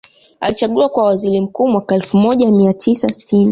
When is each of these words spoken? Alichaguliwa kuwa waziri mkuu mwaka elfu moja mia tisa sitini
Alichaguliwa 0.39 0.89
kuwa 0.89 1.05
waziri 1.05 1.41
mkuu 1.41 1.67
mwaka 1.67 1.95
elfu 1.95 2.17
moja 2.17 2.51
mia 2.51 2.73
tisa 2.73 3.09
sitini 3.09 3.49